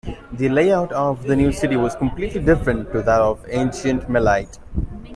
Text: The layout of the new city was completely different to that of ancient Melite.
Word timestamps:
The 0.31 0.49
layout 0.49 0.91
of 0.93 1.25
the 1.27 1.35
new 1.35 1.51
city 1.51 1.75
was 1.75 1.95
completely 1.95 2.41
different 2.41 2.91
to 2.91 3.03
that 3.03 3.21
of 3.21 3.45
ancient 3.51 4.09
Melite. 4.09 4.57